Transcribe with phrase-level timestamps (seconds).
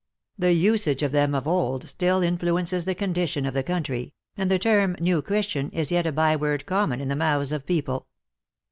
[0.35, 4.57] The usage of them of old still influences the condition of the country, and the
[4.57, 8.07] term New Christian is yet a by word common in the mouths of people."